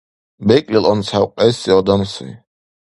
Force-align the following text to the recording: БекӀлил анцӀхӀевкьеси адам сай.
БекӀлил 0.47 0.85
анцӀхӀевкьеси 0.91 1.69
адам 1.77 2.01
сай. 2.13 2.33